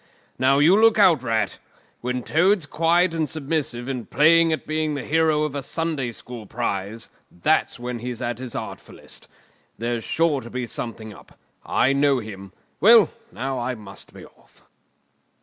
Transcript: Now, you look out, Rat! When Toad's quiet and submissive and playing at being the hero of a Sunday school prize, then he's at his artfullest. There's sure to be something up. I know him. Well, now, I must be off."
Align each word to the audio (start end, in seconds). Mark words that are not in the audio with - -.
Now, 0.39 0.57
you 0.57 0.75
look 0.75 0.97
out, 0.97 1.21
Rat! 1.21 1.59
When 1.99 2.23
Toad's 2.23 2.65
quiet 2.65 3.13
and 3.13 3.29
submissive 3.29 3.87
and 3.87 4.09
playing 4.09 4.51
at 4.51 4.65
being 4.65 4.95
the 4.95 5.03
hero 5.05 5.43
of 5.43 5.53
a 5.53 5.61
Sunday 5.61 6.11
school 6.11 6.47
prize, 6.47 7.09
then 7.31 7.99
he's 7.99 8.19
at 8.19 8.39
his 8.39 8.55
artfullest. 8.55 9.27
There's 9.77 10.03
sure 10.03 10.41
to 10.41 10.49
be 10.49 10.65
something 10.65 11.13
up. 11.13 11.37
I 11.63 11.93
know 11.93 12.17
him. 12.17 12.51
Well, 12.79 13.11
now, 13.31 13.59
I 13.59 13.75
must 13.75 14.11
be 14.11 14.25
off." 14.25 14.63